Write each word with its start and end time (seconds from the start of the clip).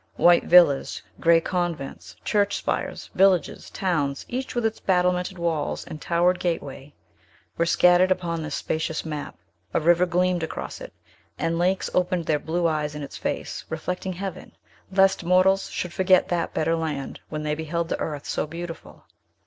White 0.15 0.45
villas, 0.45 1.03
gray 1.19 1.39
convents, 1.39 2.15
church 2.25 2.55
spires, 2.57 3.11
villages, 3.13 3.69
towns, 3.69 4.25
each 4.27 4.55
with 4.55 4.65
its 4.65 4.79
battlemented 4.79 5.37
walls 5.37 5.85
and 5.85 6.01
towered 6.01 6.39
gateway, 6.39 6.95
were 7.55 7.67
scattered 7.67 8.09
upon 8.09 8.41
this 8.41 8.55
spacious 8.55 9.05
map; 9.05 9.37
a 9.75 9.79
river 9.79 10.07
gleamed 10.07 10.41
across 10.41 10.81
it; 10.81 10.91
and 11.37 11.59
lakes 11.59 11.87
opened 11.93 12.25
their 12.25 12.39
blue 12.39 12.65
eyes 12.67 12.95
in 12.95 13.03
its 13.03 13.15
face, 13.17 13.63
reflecting 13.69 14.13
heaven, 14.13 14.53
lest 14.91 15.23
mortals 15.23 15.69
should 15.69 15.93
forget 15.93 16.29
that 16.29 16.51
better 16.51 16.75
land 16.75 17.19
when 17.29 17.43
they 17.43 17.53
beheld 17.53 17.87
the 17.87 17.99
earth 17.99 18.25
so 18.25 18.47
beautiful. 18.47 19.05